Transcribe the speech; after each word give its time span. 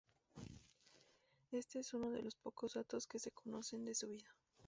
Este 1.51 1.77
es 1.77 1.93
uno 1.93 2.09
de 2.09 2.23
los 2.23 2.33
pocos 2.35 2.73
datos 2.73 3.05
que 3.05 3.19
se 3.19 3.29
conocen 3.29 3.85
de 3.85 3.93
su 3.93 4.07
vida. 4.09 4.35